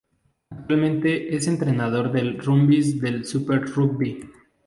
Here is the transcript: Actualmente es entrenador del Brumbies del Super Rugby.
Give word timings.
Actualmente 0.49 1.35
es 1.35 1.45
entrenador 1.47 2.11
del 2.11 2.33
Brumbies 2.33 2.99
del 3.01 3.23
Super 3.23 3.67
Rugby. 3.69 4.27